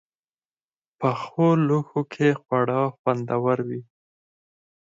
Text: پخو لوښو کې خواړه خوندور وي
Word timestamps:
پخو 0.99 1.47
لوښو 1.67 2.01
کې 2.13 2.27
خواړه 2.41 2.81
خوندور 2.97 3.57
وي 3.67 3.81